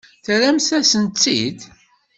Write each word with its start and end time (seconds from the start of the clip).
Terramt-asent-tt-id. 0.25 1.59